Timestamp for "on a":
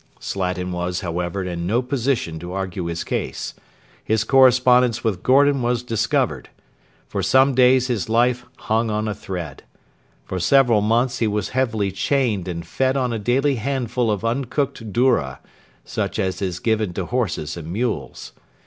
8.89-9.13, 12.97-13.19